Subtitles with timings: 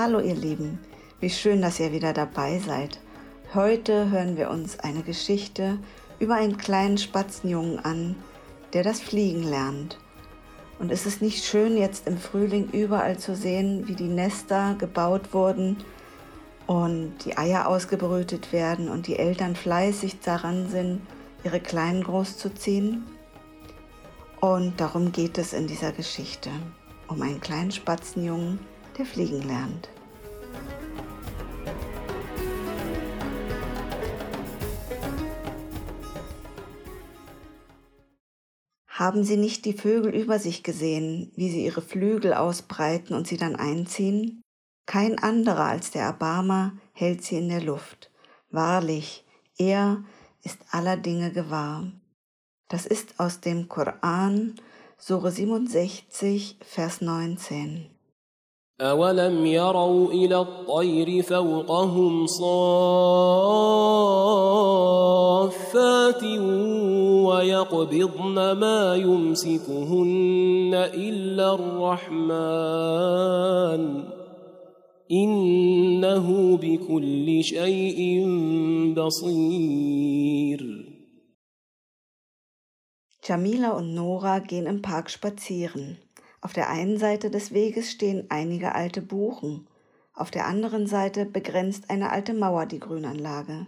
[0.00, 0.78] Hallo ihr Lieben,
[1.18, 3.00] wie schön, dass ihr wieder dabei seid.
[3.52, 5.76] Heute hören wir uns eine Geschichte
[6.20, 8.14] über einen kleinen Spatzenjungen an,
[8.74, 9.98] der das Fliegen lernt.
[10.78, 15.34] Und ist es nicht schön, jetzt im Frühling überall zu sehen, wie die Nester gebaut
[15.34, 15.78] wurden
[16.68, 21.00] und die Eier ausgebrütet werden und die Eltern fleißig daran sind,
[21.42, 23.04] ihre Kleinen großzuziehen?
[24.38, 26.50] Und darum geht es in dieser Geschichte,
[27.08, 28.60] um einen kleinen Spatzenjungen,
[28.96, 29.88] der fliegen lernt.
[38.97, 43.37] Haben Sie nicht die Vögel über sich gesehen, wie sie ihre Flügel ausbreiten und sie
[43.37, 44.43] dann einziehen?
[44.85, 48.11] Kein anderer als der Erbarmer hält sie in der Luft.
[48.51, 49.25] Wahrlich,
[49.57, 50.03] er
[50.43, 51.91] ist aller Dinge gewahr.
[52.69, 54.55] Das ist aus dem Koran,
[54.97, 57.89] Sure 67, Vers 19.
[58.81, 63.86] أولم يروا إلى الطير فوقهم صافات
[67.47, 72.83] ويقبضن ما يمسكهن إلا الرحمن
[75.11, 78.25] إنه بكل شيء
[78.95, 80.83] بصير
[83.25, 85.97] Jamila und Nora gehen im Park spazieren.
[86.41, 89.65] Auf der einen Seite des Weges stehen einige alte Buchen,
[90.13, 93.65] auf der anderen Seite begrenzt eine alte Mauer die Grünanlage.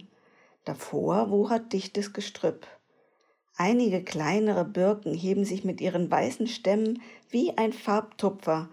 [0.66, 2.66] Davor wuchert dichtes Gestrüpp.
[3.55, 8.69] Einige kleinere Birken heben sich mit ihren weißen Stämmen wie ein Farbtupfer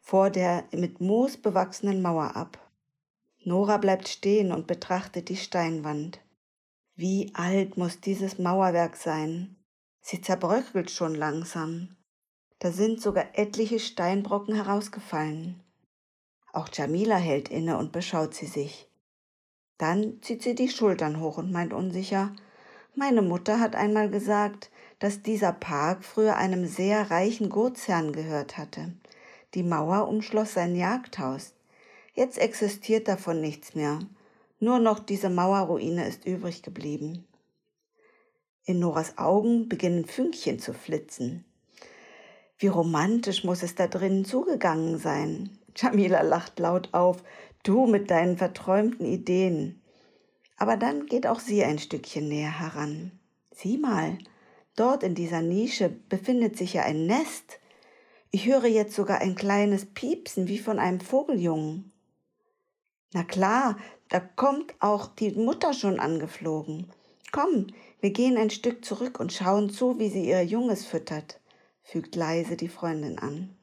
[0.00, 2.58] vor der mit Moos bewachsenen Mauer ab.
[3.44, 6.20] Nora bleibt stehen und betrachtet die Steinwand.
[6.94, 9.56] Wie alt muss dieses Mauerwerk sein?
[10.00, 11.96] Sie zerbröckelt schon langsam.
[12.58, 15.60] Da sind sogar etliche Steinbrocken herausgefallen.
[16.52, 18.88] Auch Jamila hält inne und beschaut sie sich.
[19.78, 22.34] Dann zieht sie die Schultern hoch und meint unsicher,
[22.94, 28.92] meine Mutter hat einmal gesagt, dass dieser Park früher einem sehr reichen Gutsherrn gehört hatte.
[29.54, 31.54] Die Mauer umschloss sein Jagdhaus.
[32.14, 33.98] Jetzt existiert davon nichts mehr.
[34.60, 37.26] Nur noch diese Mauerruine ist übrig geblieben.
[38.64, 41.44] In Noras Augen beginnen Fünkchen zu flitzen.
[42.58, 45.58] Wie romantisch muss es da drinnen zugegangen sein.
[45.74, 47.24] Jamila lacht laut auf.
[47.64, 49.81] Du mit deinen verträumten Ideen.
[50.56, 53.12] Aber dann geht auch sie ein Stückchen näher heran.
[53.50, 54.18] Sieh mal,
[54.76, 57.58] dort in dieser Nische befindet sich ja ein Nest.
[58.30, 61.92] Ich höre jetzt sogar ein kleines Piepsen wie von einem Vogeljungen.
[63.12, 63.76] Na klar,
[64.08, 66.90] da kommt auch die Mutter schon angeflogen.
[67.30, 67.66] Komm,
[68.00, 71.38] wir gehen ein Stück zurück und schauen zu, wie sie ihr Junges füttert
[71.82, 73.56] fügt leise die Freundin an.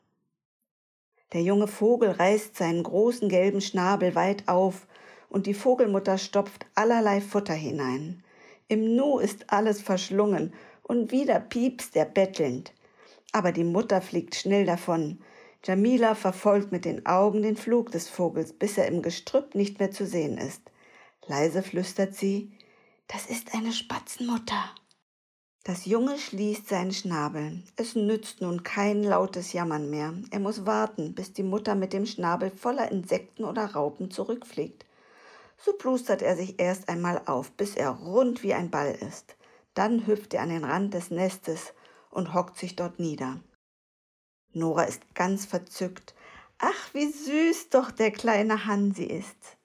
[1.33, 4.88] Der junge Vogel reißt seinen großen gelben Schnabel weit auf
[5.29, 8.23] und die Vogelmutter stopft allerlei Futter hinein.
[8.67, 10.53] Im Nu ist alles verschlungen
[10.84, 12.73] und wieder piepst er bettelnd.
[13.31, 15.19] Aber die Mutter fliegt schnell davon.
[15.63, 19.91] Jamila verfolgt mit den Augen den Flug des Vogels, bis er im Gestrüpp nicht mehr
[19.91, 20.62] zu sehen ist.
[21.28, 22.51] Leise flüstert sie,
[23.07, 24.73] das ist eine Spatzenmutter.
[25.63, 27.62] Das Junge schließt seinen Schnabel.
[27.75, 30.13] Es nützt nun kein lautes Jammern mehr.
[30.31, 34.85] Er muss warten, bis die Mutter mit dem Schnabel voller Insekten oder Raupen zurückfliegt.
[35.62, 39.36] So plustert er sich erst einmal auf, bis er rund wie ein Ball ist.
[39.74, 41.74] Dann hüpft er an den Rand des Nestes
[42.09, 43.40] und hockt sich dort nieder.
[44.53, 46.16] Nora ist ganz verzückt.
[46.58, 49.58] Ach, wie süß doch der kleine Hansi ist.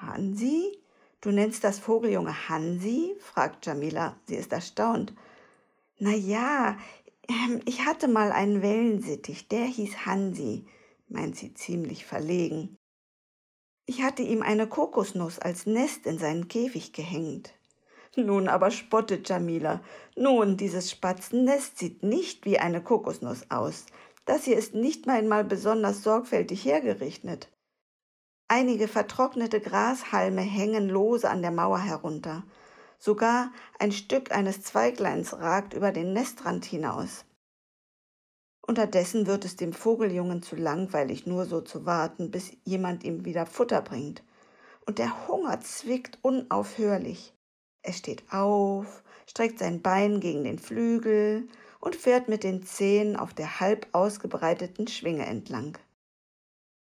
[0.00, 0.78] Hansi?
[1.20, 3.16] Du nennst das Vogeljunge Hansi?
[3.18, 4.16] fragt Jamila.
[4.26, 5.12] Sie ist erstaunt.
[5.98, 6.76] Na ja,
[7.28, 10.66] ähm, ich hatte mal einen Wellensittich, der hieß Hansi,
[11.08, 12.75] meint sie ziemlich verlegen.
[13.88, 17.54] Ich hatte ihm eine Kokosnuss als Nest in seinen Käfig gehängt.
[18.16, 19.80] Nun aber spottet Jamila.
[20.16, 23.86] Nun, dieses Spatzennest sieht nicht wie eine Kokosnuss aus.
[24.24, 27.48] Das hier ist nicht mal einmal besonders sorgfältig hergerichtet.
[28.48, 32.42] Einige vertrocknete Grashalme hängen lose an der Mauer herunter.
[32.98, 37.24] Sogar ein Stück eines Zweigleins ragt über den Nestrand hinaus.
[38.66, 43.46] Unterdessen wird es dem Vogeljungen zu langweilig, nur so zu warten, bis jemand ihm wieder
[43.46, 44.24] Futter bringt.
[44.86, 47.32] Und der Hunger zwickt unaufhörlich.
[47.82, 51.48] Er steht auf, streckt sein Bein gegen den Flügel
[51.80, 55.78] und fährt mit den Zehen auf der halb ausgebreiteten Schwinge entlang.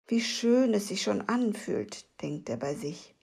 [0.07, 3.15] Wie schön es sich schon anfühlt, denkt er bei sich.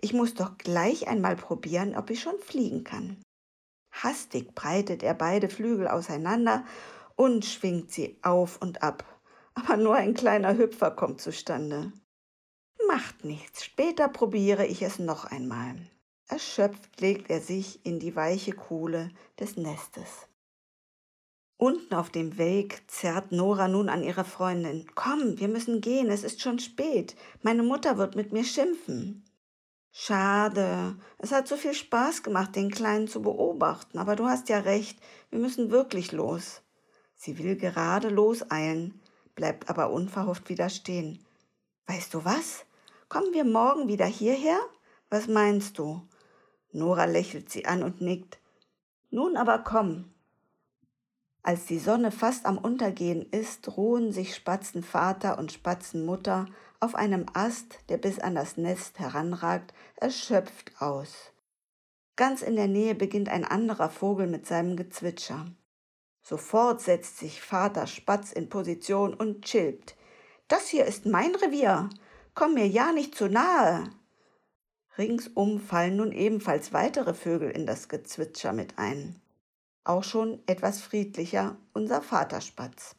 [0.00, 3.18] Ich muss doch gleich einmal probieren, ob ich schon fliegen kann.
[3.92, 6.64] Hastig breitet er beide Flügel auseinander
[7.20, 9.04] und schwingt sie auf und ab.
[9.52, 11.92] Aber nur ein kleiner Hüpfer kommt zustande.
[12.88, 15.76] Macht nichts, später probiere ich es noch einmal.
[16.28, 20.28] Erschöpft legt er sich in die weiche Kohle des Nestes.
[21.58, 24.86] Unten auf dem Weg zerrt Nora nun an ihre Freundin.
[24.94, 27.16] Komm, wir müssen gehen, es ist schon spät.
[27.42, 29.26] Meine Mutter wird mit mir schimpfen.
[29.92, 34.60] Schade, es hat so viel Spaß gemacht, den Kleinen zu beobachten, aber du hast ja
[34.60, 36.62] recht, wir müssen wirklich los.
[37.22, 38.98] Sie will gerade loseilen,
[39.34, 41.22] bleibt aber unverhofft wieder stehen.
[41.86, 42.64] Weißt du was?
[43.10, 44.58] Kommen wir morgen wieder hierher?
[45.10, 46.00] Was meinst du?
[46.72, 48.38] Nora lächelt sie an und nickt.
[49.10, 50.06] Nun aber komm.
[51.42, 56.46] Als die Sonne fast am Untergehen ist, ruhen sich Spatzenvater und Spatzenmutter
[56.80, 61.32] auf einem Ast, der bis an das Nest heranragt, erschöpft aus.
[62.16, 65.48] Ganz in der Nähe beginnt ein anderer Vogel mit seinem Gezwitscher.
[66.30, 69.96] Sofort setzt sich Vater Spatz in Position und chillt.
[70.46, 71.90] Das hier ist mein Revier.
[72.36, 73.90] Komm mir ja nicht zu nahe.
[74.96, 79.20] Ringsum fallen nun ebenfalls weitere Vögel in das Gezwitscher mit ein.
[79.82, 82.94] Auch schon etwas friedlicher unser Vaterspatz.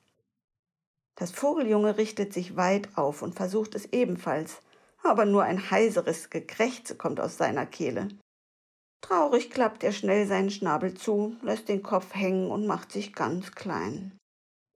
[1.16, 4.58] Das Vogeljunge richtet sich weit auf und versucht es ebenfalls,
[5.04, 8.10] aber nur ein heiseres Gekrächze kommt aus seiner Kehle.
[9.02, 13.52] Traurig klappt er schnell seinen Schnabel zu, lässt den Kopf hängen und macht sich ganz
[13.52, 14.18] klein.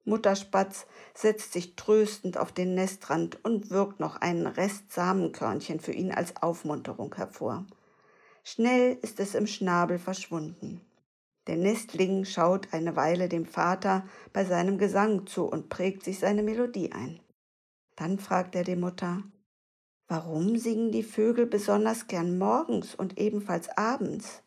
[0.04, 0.86] Mutterspatz
[1.16, 6.36] setzt sich tröstend auf den Nestrand und wirkt noch einen Rest Samenkörnchen für ihn als
[6.42, 7.66] Aufmunterung hervor.
[8.44, 10.82] Schnell ist es im Schnabel verschwunden.
[11.48, 16.44] Der Nestling schaut eine Weile dem Vater bei seinem Gesang zu und prägt sich seine
[16.44, 17.20] Melodie ein.
[17.96, 19.24] Dann fragt er die Mutter,
[20.08, 24.44] warum singen die Vögel besonders gern morgens und ebenfalls abends?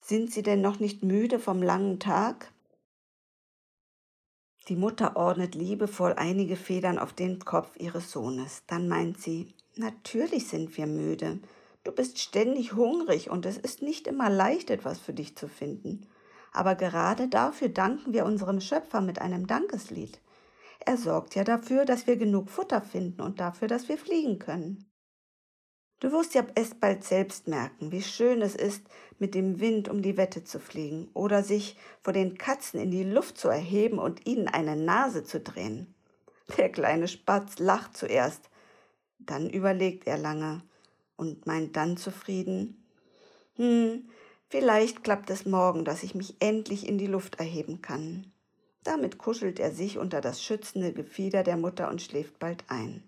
[0.00, 2.52] Sind sie denn noch nicht müde vom langen Tag?
[4.68, 8.62] Die Mutter ordnet liebevoll einige Federn auf den Kopf ihres Sohnes.
[8.66, 11.40] Dann meint sie, natürlich sind wir müde.
[11.84, 16.06] Du bist ständig hungrig und es ist nicht immer leicht, etwas für dich zu finden
[16.52, 20.20] aber gerade dafür danken wir unserem Schöpfer mit einem Dankeslied.
[20.80, 24.89] Er sorgt ja dafür, dass wir genug Futter finden und dafür, dass wir fliegen können.
[26.00, 28.82] Du wirst ja erst bald selbst merken, wie schön es ist,
[29.18, 33.04] mit dem Wind um die Wette zu fliegen oder sich vor den Katzen in die
[33.04, 35.94] Luft zu erheben und ihnen eine Nase zu drehen.
[36.56, 38.48] Der kleine Spatz lacht zuerst,
[39.18, 40.62] dann überlegt er lange
[41.16, 42.82] und meint dann zufrieden,
[43.56, 44.08] hm,
[44.50, 48.32] Vielleicht klappt es morgen, dass ich mich endlich in die Luft erheben kann.
[48.82, 53.04] Damit kuschelt er sich unter das schützende Gefieder der Mutter und schläft bald ein.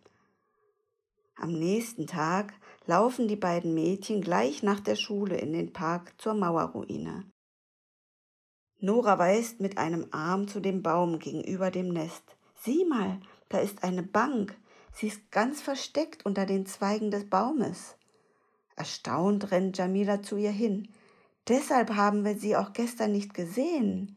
[1.35, 2.55] Am nächsten Tag
[2.87, 7.25] laufen die beiden Mädchen gleich nach der Schule in den Park zur Mauerruine.
[8.81, 12.37] Nora weist mit einem Arm zu dem Baum gegenüber dem Nest.
[12.61, 14.57] Sieh mal, da ist eine Bank.
[14.93, 17.97] Sie ist ganz versteckt unter den Zweigen des Baumes.
[18.75, 20.89] Erstaunt rennt Jamila zu ihr hin.
[21.49, 24.17] Deshalb haben wir sie auch gestern nicht gesehen.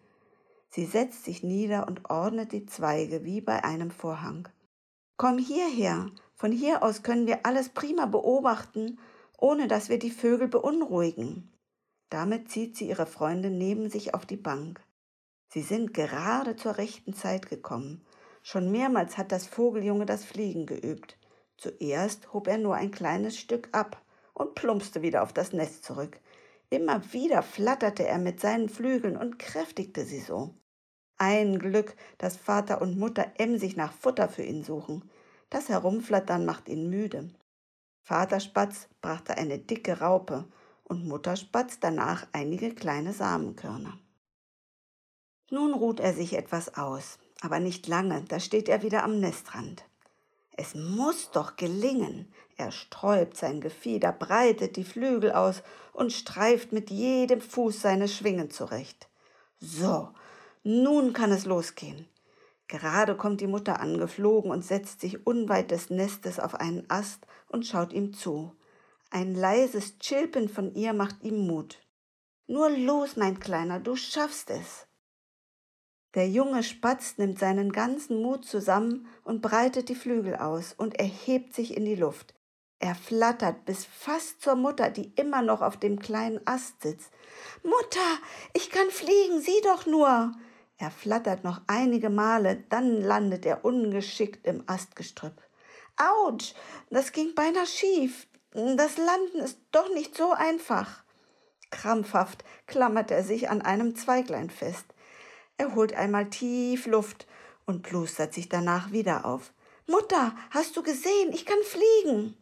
[0.69, 4.50] Sie setzt sich nieder und ordnet die Zweige wie bei einem Vorhang.
[5.17, 8.99] Komm hierher, von hier aus können wir alles prima beobachten,
[9.37, 11.51] ohne dass wir die Vögel beunruhigen.
[12.09, 14.81] Damit zieht sie ihre Freundin neben sich auf die Bank.
[15.49, 18.05] Sie sind gerade zur rechten Zeit gekommen.
[18.43, 21.17] Schon mehrmals hat das Vogeljunge das Fliegen geübt.
[21.57, 24.01] Zuerst hob er nur ein kleines Stück ab
[24.33, 26.19] und plumpste wieder auf das Nest zurück.
[26.69, 30.53] Immer wieder flatterte er mit seinen Flügeln und kräftigte sie so.
[31.17, 35.10] Ein Glück, dass Vater und Mutter emsig nach Futter für ihn suchen.
[35.49, 37.29] Das Herumflattern macht ihn müde.
[38.01, 40.45] Vater Spatz brachte eine dicke Raupe
[40.83, 43.97] und Mutter Spatz danach einige kleine Samenkörner.
[45.51, 49.85] Nun ruht er sich etwas aus, aber nicht lange, da steht er wieder am Nestrand.
[50.57, 52.31] Es muss doch gelingen.
[52.57, 58.49] Er sträubt sein Gefieder, breitet die Flügel aus und streift mit jedem Fuß seine Schwingen
[58.49, 59.09] zurecht.
[59.59, 60.09] So,
[60.63, 62.07] nun kann es losgehen.
[62.67, 67.65] Gerade kommt die Mutter angeflogen und setzt sich unweit des Nestes auf einen Ast und
[67.65, 68.55] schaut ihm zu.
[69.12, 71.79] Ein leises Chilpen von ihr macht ihm Mut.
[72.48, 74.88] Nur los, mein Kleiner, du schaffst es.
[76.15, 81.53] Der junge Spatz nimmt seinen ganzen Mut zusammen und breitet die Flügel aus und erhebt
[81.53, 82.34] sich in die Luft.
[82.79, 87.12] Er flattert bis fast zur Mutter, die immer noch auf dem kleinen Ast sitzt.
[87.63, 88.19] Mutter,
[88.53, 90.31] ich kann fliegen, sieh doch nur.
[90.77, 95.41] Er flattert noch einige Male, dann landet er ungeschickt im Astgestrüpp.
[95.98, 96.53] Autsch,
[96.89, 98.27] das ging beinahe schief.
[98.51, 101.03] Das Landen ist doch nicht so einfach.
[101.72, 104.86] Krampfhaft klammert er sich an einem Zweiglein fest.
[105.58, 107.27] Er holt einmal tief Luft
[107.65, 109.53] und plustert sich danach wieder auf.
[109.88, 111.32] Mutter, hast du gesehen?
[111.32, 112.38] Ich kann fliegen.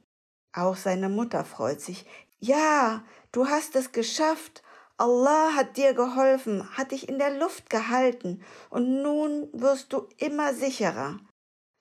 [0.54, 2.06] Auch seine Mutter freut sich.
[2.40, 4.63] Ja, du hast es geschafft.
[4.98, 10.54] Allah hat dir geholfen, hat dich in der Luft gehalten, und nun wirst du immer
[10.54, 11.20] sicherer.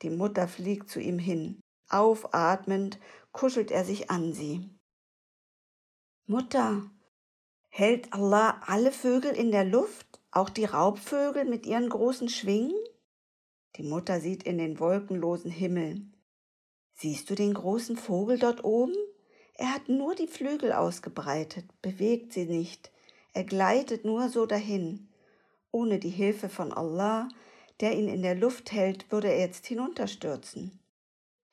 [0.02, 1.61] Die Mutter fliegt zu ihm hin.
[1.88, 2.99] Aufatmend
[3.33, 4.69] kuschelt er sich an sie.
[6.26, 6.90] Mutter,
[7.69, 12.75] hält Allah alle Vögel in der Luft, auch die Raubvögel mit ihren großen Schwingen?
[13.76, 16.07] Die Mutter sieht in den wolkenlosen Himmel.
[16.95, 18.95] Siehst du den großen Vogel dort oben?
[19.54, 22.91] Er hat nur die Flügel ausgebreitet, bewegt sie nicht,
[23.32, 25.08] er gleitet nur so dahin.
[25.70, 27.28] Ohne die Hilfe von Allah,
[27.80, 30.78] der ihn in der Luft hält, würde er jetzt hinunterstürzen.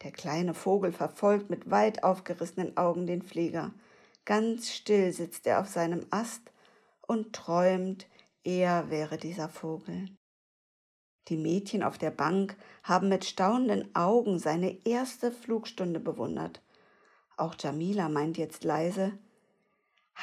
[0.03, 3.73] Der kleine Vogel verfolgt mit weit aufgerissenen Augen den Flieger.
[4.25, 6.51] Ganz still sitzt er auf seinem Ast
[7.07, 8.07] und träumt,
[8.43, 10.05] er wäre dieser Vogel.
[11.27, 16.61] Die Mädchen auf der Bank haben mit staunenden Augen seine erste Flugstunde bewundert.
[17.37, 19.17] Auch Jamila meint jetzt leise,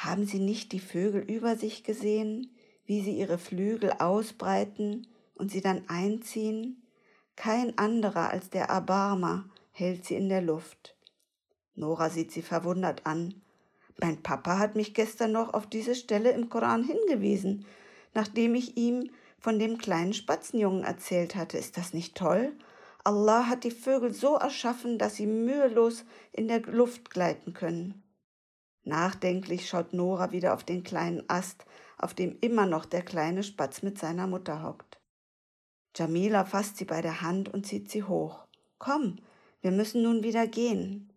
[0.05, 5.61] haben Sie nicht die Vögel über sich gesehen, wie sie ihre Flügel ausbreiten und sie
[5.61, 6.83] dann einziehen?
[7.35, 10.95] Kein anderer als der Abarma hält sie in der Luft.
[11.75, 13.41] Nora sieht sie verwundert an.
[13.99, 17.65] Mein Papa hat mich gestern noch auf diese Stelle im Koran hingewiesen,
[18.13, 21.57] nachdem ich ihm von dem kleinen Spatzenjungen erzählt hatte.
[21.57, 22.53] Ist das nicht toll?
[23.03, 28.03] Allah hat die Vögel so erschaffen, dass sie mühelos in der Luft gleiten können.
[28.87, 31.65] Nachdenklich schaut Nora wieder auf den kleinen Ast,
[31.97, 34.97] auf dem immer noch der kleine Spatz mit seiner Mutter hockt.
[35.95, 38.45] Jamila fasst sie bei der Hand und zieht sie hoch.
[38.77, 39.17] Komm,
[39.61, 41.11] wir müssen nun wieder gehen.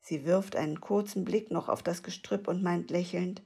[0.00, 3.42] Sie wirft einen kurzen Blick noch auf das Gestrüpp und meint lächelnd,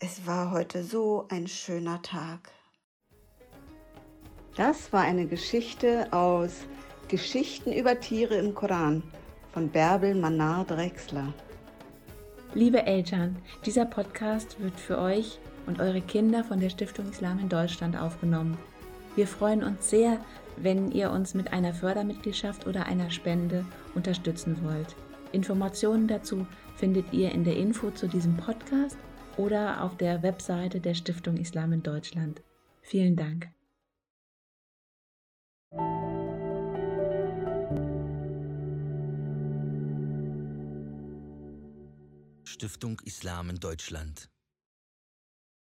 [0.00, 2.50] es war heute so ein schöner Tag.
[4.56, 6.66] Das war eine Geschichte aus
[7.08, 9.02] Geschichten über Tiere im Koran
[9.52, 11.32] von Bärbel Manar Drechsler.
[12.56, 13.34] Liebe Eltern,
[13.66, 18.56] dieser Podcast wird für euch und eure Kinder von der Stiftung Islam in Deutschland aufgenommen.
[19.16, 20.20] Wir freuen uns sehr,
[20.56, 23.64] wenn ihr uns mit einer Fördermitgliedschaft oder einer Spende
[23.96, 24.94] unterstützen wollt.
[25.32, 26.46] Informationen dazu
[26.76, 28.98] findet ihr in der Info zu diesem Podcast
[29.36, 32.40] oder auf der Webseite der Stiftung Islam in Deutschland.
[32.82, 33.48] Vielen Dank.
[42.54, 44.28] Stiftung Islam in Deutschland